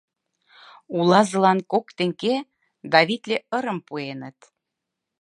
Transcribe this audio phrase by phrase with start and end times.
[0.97, 2.35] Улазылан кок теҥге
[2.91, 4.37] да витле ырым пуэныт.